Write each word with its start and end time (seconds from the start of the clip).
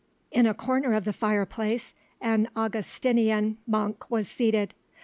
In 0.31 0.47
a 0.47 0.55
corner 0.55 0.93
of 0.93 1.05
the 1.05 1.13
fireplace 1.13 1.93
an 2.19 2.49
Augustinian 2.55 3.59
monk 3.67 4.09
was 4.09 4.27
seated. 4.27 4.73